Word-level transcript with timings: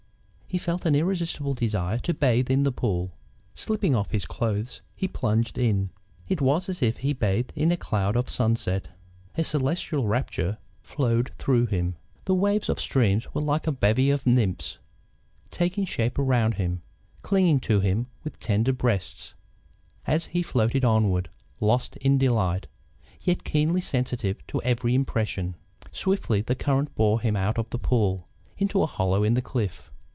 He 0.51 0.57
felt 0.57 0.85
an 0.85 0.95
irresistible 0.95 1.53
desire 1.53 1.97
to 1.99 2.13
bathe 2.13 2.51
in 2.51 2.63
the 2.63 2.73
pool. 2.73 3.13
Slipping 3.55 3.95
off 3.95 4.11
his 4.11 4.25
clothes 4.25 4.81
he 4.97 5.07
plunged 5.07 5.57
in. 5.57 5.91
It 6.27 6.41
was 6.41 6.67
as 6.67 6.81
if 6.81 6.97
he 6.97 7.13
bathed 7.13 7.53
in 7.55 7.71
a 7.71 7.77
cloud 7.77 8.17
of 8.17 8.27
sunset. 8.27 8.89
A 9.37 9.45
celestial 9.45 10.09
rapture 10.09 10.57
flowed 10.81 11.31
through 11.37 11.67
him. 11.67 11.95
The 12.25 12.35
waves 12.35 12.67
of 12.67 12.75
the 12.75 12.81
stream 12.81 13.21
were 13.33 13.41
like 13.41 13.65
a 13.65 13.71
bevy 13.71 14.09
of 14.09 14.27
nymphs 14.27 14.77
taking 15.51 15.85
shape 15.85 16.19
around 16.19 16.55
him, 16.55 16.81
clinging 17.21 17.61
to 17.61 17.79
him 17.79 18.07
with 18.25 18.37
tender 18.37 18.73
breasts, 18.73 19.33
as 20.05 20.25
he 20.25 20.43
floated 20.43 20.83
onward, 20.83 21.29
lost 21.61 21.95
in 21.95 22.17
delight, 22.17 22.67
yet 23.21 23.45
keenly 23.45 23.79
sensitive 23.79 24.45
to 24.47 24.61
every 24.63 24.95
impression. 24.95 25.55
Swiftly 25.93 26.41
the 26.41 26.55
current 26.55 26.93
bore 26.93 27.21
him 27.21 27.37
out 27.37 27.57
of 27.57 27.69
the 27.69 27.79
pool, 27.79 28.27
into 28.57 28.81
a 28.81 28.85
hollow 28.85 29.23
in 29.23 29.35
the 29.35 29.41
cliff. 29.41 29.87